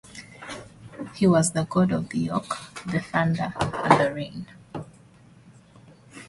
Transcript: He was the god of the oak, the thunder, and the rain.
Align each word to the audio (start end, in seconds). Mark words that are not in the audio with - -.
He 1.13 1.27
was 1.27 1.51
the 1.51 1.63
god 1.65 1.91
of 1.91 2.09
the 2.09 2.31
oak, 2.31 2.57
the 2.87 3.01
thunder, 3.01 3.53
and 3.59 4.01
the 4.01 4.11
rain. 4.11 4.47